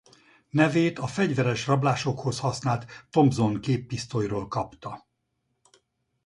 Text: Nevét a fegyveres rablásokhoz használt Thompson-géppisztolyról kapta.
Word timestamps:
Nevét 0.49 0.99
a 0.99 1.07
fegyveres 1.07 1.67
rablásokhoz 1.67 2.39
használt 2.39 2.87
Thompson-géppisztolyról 3.09 4.47
kapta. 4.47 5.07